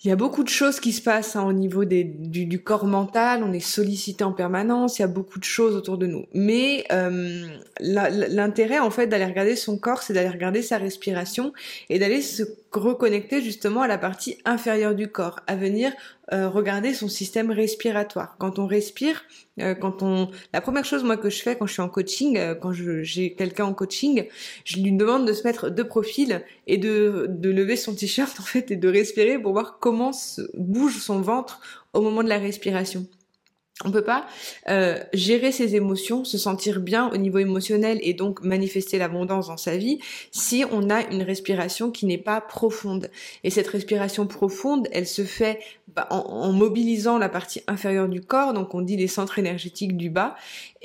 il 0.04 0.08
y 0.08 0.12
a 0.12 0.16
beaucoup 0.16 0.44
de 0.44 0.48
choses 0.48 0.78
qui 0.78 0.92
se 0.92 1.02
passent 1.02 1.34
hein, 1.34 1.44
au 1.44 1.52
niveau 1.52 1.84
du, 1.84 2.62
corps 2.62 2.86
mental, 2.86 3.42
on 3.42 3.52
est 3.52 3.58
sollicité 3.58 4.22
en 4.22 4.32
permanence, 4.32 5.00
il 5.00 5.02
y 5.02 5.04
a 5.04 5.08
beaucoup 5.08 5.40
de 5.40 5.44
choses 5.44 5.74
autour 5.74 5.98
de 5.98 6.06
nous. 6.06 6.26
Mais 6.32 6.84
euh, 6.92 7.48
l'intérêt 7.80 8.78
en 8.78 8.90
fait 8.90 9.06
d'aller 9.06 9.24
regarder 9.24 9.56
son 9.56 9.78
corps, 9.78 10.02
c'est 10.02 10.12
d'aller 10.12 10.28
regarder 10.28 10.62
sa 10.62 10.78
respiration 10.78 11.52
et 11.88 11.98
d'aller 11.98 12.22
se 12.22 12.42
reconnecter 12.72 13.42
justement 13.42 13.82
à 13.82 13.86
la 13.86 13.98
partie 13.98 14.38
inférieure 14.44 14.94
du 14.94 15.08
corps, 15.08 15.40
à 15.46 15.56
venir 15.56 15.92
euh, 16.32 16.48
regarder 16.48 16.94
son 16.94 17.08
système 17.08 17.50
respiratoire. 17.50 18.36
Quand 18.38 18.58
on 18.58 18.66
respire, 18.66 19.24
euh, 19.60 19.74
quand 19.74 20.02
on, 20.02 20.30
la 20.52 20.60
première 20.60 20.84
chose 20.84 21.04
moi 21.04 21.16
que 21.16 21.30
je 21.30 21.42
fais 21.42 21.56
quand 21.56 21.66
je 21.66 21.72
suis 21.74 21.82
en 21.82 21.88
coaching, 21.88 22.36
euh, 22.36 22.54
quand 22.54 22.72
j'ai 22.72 23.34
quelqu'un 23.34 23.66
en 23.66 23.74
coaching, 23.74 24.26
je 24.64 24.80
lui 24.80 24.92
demande 24.92 25.26
de 25.26 25.32
se 25.32 25.44
mettre 25.44 25.70
de 25.70 25.82
profil 25.82 26.42
et 26.66 26.78
de, 26.78 27.26
de 27.28 27.50
lever 27.50 27.76
son 27.76 27.94
t-shirt 27.94 28.34
en 28.40 28.44
fait 28.44 28.70
et 28.70 28.76
de 28.76 28.88
respirer 28.88 29.38
pour 29.38 29.52
voir 29.52 29.78
comment 29.80 30.12
bouge 30.54 30.98
son 30.98 31.20
ventre 31.20 31.60
au 31.92 32.00
moment 32.00 32.22
de 32.22 32.28
la 32.28 32.38
respiration. 32.38 33.06
On 33.84 33.90
peut 33.90 34.04
pas 34.04 34.26
euh, 34.70 34.98
gérer 35.12 35.52
ses 35.52 35.76
émotions, 35.76 36.24
se 36.24 36.38
sentir 36.38 36.80
bien 36.80 37.10
au 37.10 37.18
niveau 37.18 37.36
émotionnel 37.38 37.98
et 38.00 38.14
donc 38.14 38.42
manifester 38.42 38.96
l'abondance 38.96 39.48
dans 39.48 39.58
sa 39.58 39.76
vie 39.76 39.98
si 40.30 40.64
on 40.72 40.88
a 40.88 41.02
une 41.10 41.22
respiration 41.22 41.90
qui 41.90 42.06
n'est 42.06 42.16
pas 42.16 42.40
profonde. 42.40 43.10
Et 43.44 43.50
cette 43.50 43.68
respiration 43.68 44.26
profonde, 44.26 44.88
elle 44.92 45.06
se 45.06 45.24
fait 45.24 45.60
bah, 45.88 46.06
en, 46.08 46.52
mobilisant 46.52 47.18
la 47.18 47.28
partie 47.28 47.60
inférieure 47.66 48.08
du 48.08 48.22
corps, 48.22 48.54
donc 48.54 48.74
on 48.74 48.80
dit 48.80 48.96
les 48.96 49.08
centres 49.08 49.38
énergétiques 49.38 49.96
du 49.96 50.08
bas. 50.08 50.36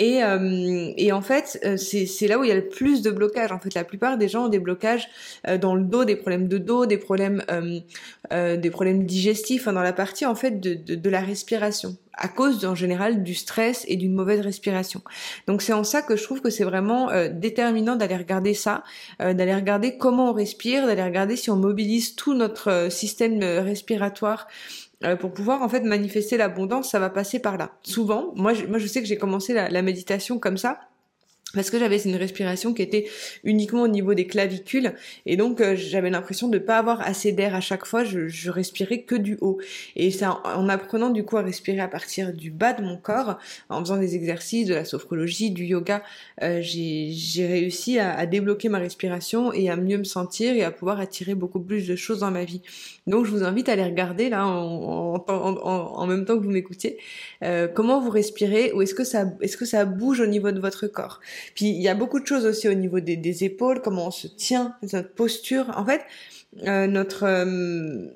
Et, 0.01 0.23
euh, 0.23 0.93
et 0.97 1.11
en 1.11 1.21
fait, 1.21 1.59
euh, 1.63 1.77
c'est 1.77 2.25
là 2.25 2.39
où 2.39 2.43
il 2.43 2.47
y 2.47 2.51
a 2.51 2.55
le 2.55 2.67
plus 2.67 3.03
de 3.03 3.11
blocages. 3.11 3.51
En 3.51 3.59
fait, 3.59 3.75
la 3.75 3.83
plupart 3.83 4.17
des 4.17 4.27
gens 4.27 4.45
ont 4.45 4.49
des 4.49 4.57
blocages 4.57 5.07
euh, 5.47 5.59
dans 5.59 5.75
le 5.75 5.83
dos, 5.83 6.05
des 6.05 6.15
problèmes 6.15 6.47
de 6.47 6.57
dos, 6.57 6.87
des 6.87 6.97
problèmes, 6.97 7.43
des 8.31 8.69
problèmes 8.71 9.05
digestifs, 9.05 9.65
dans 9.65 9.83
la 9.83 9.93
partie 9.93 10.25
en 10.25 10.33
fait 10.33 10.59
de, 10.59 11.09
la 11.09 11.19
respiration 11.19 11.97
à 12.13 12.27
cause 12.27 12.65
en 12.65 12.75
général 12.75 13.23
du 13.23 13.35
stress 13.35 13.85
et 13.87 13.95
d'une 13.95 14.13
mauvaise 14.13 14.39
respiration. 14.41 15.01
Donc 15.47 15.61
c'est 15.61 15.73
en 15.73 15.83
ça 15.83 16.01
que 16.01 16.15
je 16.15 16.23
trouve 16.23 16.41
que 16.41 16.49
c'est 16.49 16.63
vraiment 16.63 17.09
déterminant 17.29 17.95
d'aller 17.95 18.15
regarder 18.15 18.53
ça, 18.53 18.83
d'aller 19.19 19.55
regarder 19.55 19.97
comment 19.97 20.31
on 20.31 20.33
respire, 20.33 20.87
d'aller 20.87 21.03
regarder 21.03 21.35
si 21.35 21.49
on 21.49 21.57
mobilise 21.57 22.15
tout 22.15 22.33
notre 22.33 22.89
système 22.89 23.43
respiratoire 23.43 24.47
pour 25.19 25.33
pouvoir 25.33 25.61
en 25.61 25.69
fait 25.69 25.81
manifester 25.81 26.37
l'abondance, 26.37 26.91
ça 26.91 26.99
va 26.99 27.09
passer 27.09 27.39
par 27.39 27.57
là. 27.57 27.71
Souvent, 27.81 28.33
moi 28.35 28.53
je, 28.53 28.65
moi 28.65 28.77
je 28.77 28.87
sais 28.87 29.01
que 29.01 29.07
j'ai 29.07 29.17
commencé 29.17 29.53
la 29.53 29.81
méditation 29.91 30.39
comme 30.39 30.57
ça 30.57 30.79
parce 31.53 31.69
que 31.69 31.79
j'avais 31.79 31.97
une 31.97 32.15
respiration 32.15 32.73
qui 32.73 32.81
était 32.81 33.07
uniquement 33.43 33.83
au 33.83 33.87
niveau 33.87 34.13
des 34.13 34.27
clavicules 34.27 34.93
et 35.25 35.37
donc 35.37 35.61
euh, 35.61 35.75
j'avais 35.75 36.09
l'impression 36.09 36.47
de 36.47 36.57
pas 36.57 36.77
avoir 36.77 37.01
assez 37.01 37.31
d'air 37.31 37.55
à 37.55 37.61
chaque 37.61 37.85
fois, 37.85 38.03
je, 38.03 38.27
je, 38.27 38.51
respirais 38.51 39.01
que 39.03 39.15
du 39.15 39.37
haut. 39.41 39.59
Et 39.95 40.11
c'est 40.11 40.25
en, 40.25 40.69
apprenant 40.69 41.09
du 41.09 41.23
coup 41.23 41.37
à 41.37 41.41
respirer 41.41 41.79
à 41.79 41.87
partir 41.87 42.33
du 42.33 42.51
bas 42.51 42.73
de 42.73 42.83
mon 42.83 42.97
corps, 42.97 43.37
en 43.69 43.79
faisant 43.79 43.97
des 43.97 44.15
exercices, 44.15 44.67
de 44.67 44.73
la 44.73 44.85
sophrologie, 44.85 45.51
du 45.51 45.65
yoga, 45.65 46.03
euh, 46.43 46.59
j'ai 46.61 47.47
réussi 47.47 47.99
à, 47.99 48.13
à, 48.13 48.25
débloquer 48.25 48.69
ma 48.69 48.79
respiration 48.79 49.53
et 49.53 49.69
à 49.69 49.75
mieux 49.75 49.97
me 49.97 50.03
sentir 50.03 50.55
et 50.55 50.63
à 50.63 50.71
pouvoir 50.71 50.99
attirer 50.99 51.35
beaucoup 51.35 51.59
plus 51.59 51.87
de 51.87 51.95
choses 51.95 52.19
dans 52.19 52.31
ma 52.31 52.43
vie. 52.43 52.61
Donc 53.07 53.25
je 53.25 53.31
vous 53.31 53.43
invite 53.43 53.69
à 53.69 53.73
aller 53.73 53.83
regarder 53.83 54.29
là 54.29 54.45
en, 54.45 55.23
en, 55.27 55.57
en 55.61 56.07
même 56.07 56.25
temps 56.25 56.37
que 56.37 56.43
vous 56.43 56.51
m'écoutiez 56.51 56.97
euh, 57.43 57.67
comment 57.67 57.99
vous 57.99 58.09
respirez 58.09 58.71
ou 58.73 58.81
est-ce 58.81 58.93
que 58.93 59.03
ça 59.03 59.25
est-ce 59.41 59.57
que 59.57 59.65
ça 59.65 59.85
bouge 59.85 60.19
au 60.19 60.25
niveau 60.25 60.51
de 60.51 60.59
votre 60.59 60.87
corps? 60.87 61.19
Puis 61.55 61.67
il 61.67 61.81
y 61.81 61.87
a 61.87 61.95
beaucoup 61.95 62.19
de 62.19 62.25
choses 62.25 62.45
aussi 62.45 62.67
au 62.67 62.73
niveau 62.73 62.99
des, 62.99 63.43
épaules, 63.43 63.81
comment 63.81 64.07
on 64.07 64.11
se 64.11 64.27
tient, 64.27 64.75
notre 64.93 65.13
posture. 65.13 65.71
En 65.75 65.85
fait, 65.85 66.01
euh, 66.67 66.87
notre 66.87 67.23
euh, 67.23 68.07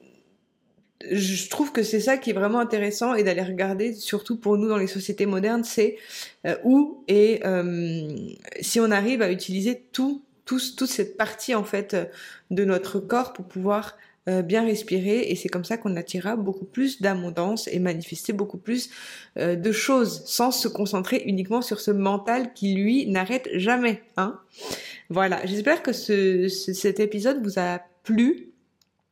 je 1.11 1.49
trouve 1.49 1.71
que 1.71 1.83
c'est 1.83 1.99
ça 1.99 2.17
qui 2.17 2.31
est 2.31 2.33
vraiment 2.33 2.59
intéressant 2.59 3.13
et 3.13 3.23
d'aller 3.23 3.43
regarder, 3.43 3.93
surtout 3.93 4.37
pour 4.37 4.57
nous 4.57 4.67
dans 4.67 4.77
les 4.77 4.87
sociétés 4.87 5.25
modernes, 5.25 5.63
c'est 5.63 5.97
euh, 6.47 6.55
où 6.63 7.03
et 7.07 7.41
si 8.61 8.79
on 8.79 8.91
arrive 8.91 9.21
à 9.21 9.31
utiliser 9.31 9.83
tout, 9.91 10.23
tout, 10.45 10.59
toute 10.75 10.89
cette 10.89 11.17
partie 11.17 11.53
en 11.53 11.63
fait 11.63 11.95
de 12.49 12.65
notre 12.65 12.99
corps 12.99 13.33
pour 13.33 13.45
pouvoir 13.45 13.97
euh, 14.27 14.41
bien 14.41 14.65
respirer 14.65 15.29
et 15.29 15.35
c'est 15.35 15.49
comme 15.49 15.63
ça 15.63 15.77
qu'on 15.77 15.95
attirera 15.95 16.35
beaucoup 16.35 16.65
plus 16.65 16.99
d'abondance 16.99 17.67
et 17.67 17.77
manifester 17.77 18.33
beaucoup 18.33 18.57
plus 18.57 18.89
euh, 19.37 19.55
de 19.55 19.71
choses 19.71 20.23
sans 20.25 20.49
se 20.49 20.67
concentrer 20.67 21.21
uniquement 21.27 21.61
sur 21.61 21.79
ce 21.79 21.91
mental 21.91 22.51
qui 22.55 22.73
lui 22.73 23.05
n'arrête 23.05 23.47
jamais. 23.53 24.01
Hein 24.17 24.39
voilà, 25.11 25.45
j'espère 25.45 25.83
que 25.83 25.93
ce, 25.93 26.47
cet 26.47 26.99
épisode 26.99 27.43
vous 27.43 27.59
a 27.59 27.81
plu. 28.01 28.49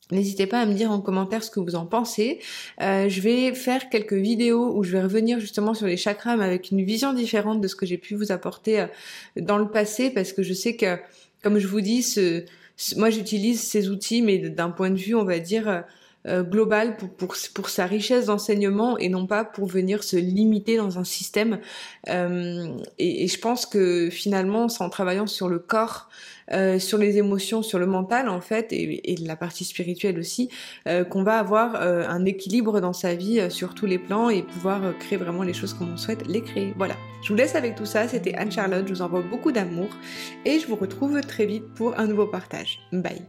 N'hésitez 0.10 0.48
pas 0.48 0.60
à 0.60 0.66
me 0.66 0.74
dire 0.74 0.90
en 0.90 1.00
commentaire 1.00 1.44
ce 1.44 1.52
que 1.52 1.60
vous 1.60 1.76
en 1.76 1.86
pensez. 1.86 2.40
Euh, 2.82 3.08
je 3.08 3.22
vais 3.22 3.54
faire 3.54 3.90
quelques 3.90 4.14
vidéos 4.14 4.76
où 4.76 4.84
je 4.84 4.94
vais 4.94 5.04
revenir 5.04 5.40
justement 5.40 5.76
sur 5.76 5.86
les 5.86 5.98
chakras 5.98 6.32
avec 6.32 6.72
une 6.72 6.84
vision 6.84 7.14
différente 7.14 7.62
de 7.62 7.68
ce 7.68 7.76
que 7.76 7.86
j'ai 7.86 8.00
pu 8.00 8.16
vous 8.16 8.32
apporter 8.32 8.88
dans 9.36 9.60
le 9.60 9.70
passé 9.70 10.10
parce 10.10 10.34
que 10.34 10.42
je 10.42 10.54
sais 10.54 10.76
que, 10.76 10.98
comme 11.44 11.60
je 11.60 11.68
vous 11.68 11.82
dis, 11.82 12.02
ce, 12.02 12.46
moi 12.98 13.10
j'utilise 13.10 13.62
ces 13.62 13.90
outils, 13.90 14.22
mais 14.22 14.38
d'un 14.38 14.72
point 14.72 14.90
de 14.90 14.98
vue, 14.98 15.16
on 15.16 15.26
va 15.26 15.40
dire, 15.40 15.84
euh, 16.28 16.34
euh, 16.34 16.44
global 16.44 16.98
pour, 16.98 17.10
pour, 17.10 17.36
pour 17.54 17.70
sa 17.70 17.86
richesse 17.86 18.26
d'enseignement 18.26 18.98
et 18.98 19.10
non 19.10 19.28
pas 19.28 19.44
pour 19.44 19.68
venir 19.68 20.04
se 20.04 20.16
limiter 20.16 20.78
dans 20.78 21.00
un 21.00 21.04
système. 21.04 21.60
Euh, 22.10 22.78
et, 23.00 23.24
et, 23.24 23.28
je 23.28 23.40
pense 23.40 23.66
que 23.66 24.10
finalement, 24.10 24.70
c'est 24.70 24.84
en 24.84 24.90
travaillant 24.90 25.28
sur 25.28 25.50
le 25.50 25.60
corps, 25.60 26.10
euh, 26.52 26.80
sur 26.80 26.98
les 26.98 27.18
émotions, 27.18 27.62
sur 27.62 27.80
le 27.80 27.86
mental 27.86 28.30
en 28.30 28.42
fait, 28.42 28.72
et, 28.74 29.14
et 29.14 29.16
la 29.18 29.36
partie 29.36 29.64
spirituelle 29.64 30.20
aussi, 30.20 30.50
euh, 30.88 31.04
qu'on 31.04 31.24
va 31.24 31.38
avoir 31.38 31.76
euh, 31.76 32.06
un 32.08 32.26
équilibre 32.26 32.82
dans 32.82 32.94
sa 32.94 33.16
vie 33.16 33.50
sur 33.50 33.74
tous 33.74 33.86
les 33.86 34.00
plans 34.00 34.30
et 34.30 34.44
pouvoir 34.44 34.98
créer 35.00 35.18
vraiment 35.18 35.44
les 35.44 35.54
choses 35.54 35.74
comme 35.74 35.94
on 35.94 35.98
souhaite 35.98 36.28
les 36.28 36.42
créer. 36.42 36.74
Voilà. 36.78 36.96
Je 37.22 37.30
vous 37.30 37.36
laisse 37.36 37.56
avec 37.56 37.76
tout 37.76 37.86
ça. 37.86 38.08
C'était 38.08 38.36
Anne-Charlotte. 38.36 38.86
Je 38.88 38.94
vous 38.94 39.02
envoie 39.02 39.22
beaucoup 39.22 39.54
d'amour 39.54 39.88
et 40.44 40.60
je 40.60 40.68
vous 40.68 40.76
retrouve 40.76 41.22
très 41.22 41.46
vite 41.46 41.64
pour 41.76 41.98
un 41.98 42.08
nouveau 42.08 42.28
partage. 42.28 42.80
Bye. 42.92 43.22